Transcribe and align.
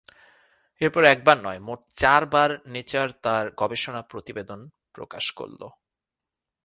এরপর 0.81 1.03
একবার 1.05 1.37
নয়, 1.37 1.59
মোট 1.59 1.81
চারবার 1.95 2.49
নেচার 2.65 3.07
তাঁর 3.23 3.45
গবেষণা 3.57 4.01
প্রতিবেদন 4.01 4.59
প্রকাশ 4.93 5.25
করল। 5.31 5.61